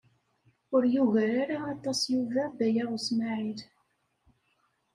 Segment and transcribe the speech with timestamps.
[0.75, 3.59] Ur yugar ara aṭas Yuba Baya U Smaɛil.